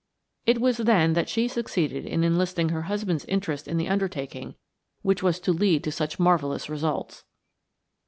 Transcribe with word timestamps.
It 0.47 0.59
was 0.59 0.77
then 0.77 1.13
that 1.13 1.29
she 1.29 1.47
succeeded 1.47 2.07
in 2.07 2.23
enlisting 2.23 2.69
her 2.69 2.81
husband's 2.89 3.23
interest 3.25 3.67
in 3.67 3.77
the 3.77 3.87
undertaking 3.87 4.55
which 5.03 5.21
was 5.21 5.39
to 5.41 5.53
lead 5.53 5.83
to 5.83 5.91
such 5.91 6.17
marvelous 6.19 6.71
results. 6.71 7.23